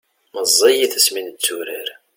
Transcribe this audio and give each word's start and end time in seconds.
meẓẓiyit 0.33 0.93
asmi 0.97 1.21
netturar 1.27 1.87